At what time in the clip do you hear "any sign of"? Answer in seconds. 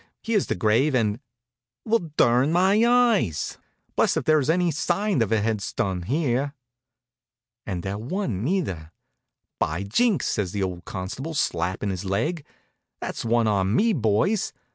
4.49-5.31